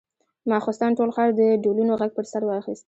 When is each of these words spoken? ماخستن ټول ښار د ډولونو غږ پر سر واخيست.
ماخستن 0.49 0.91
ټول 0.97 1.09
ښار 1.15 1.29
د 1.39 1.41
ډولونو 1.63 1.93
غږ 1.99 2.11
پر 2.17 2.25
سر 2.31 2.41
واخيست. 2.45 2.79